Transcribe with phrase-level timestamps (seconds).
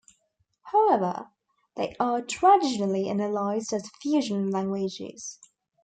[0.63, 1.29] However,
[1.75, 5.37] they are traditionally analyzed as fusional languages.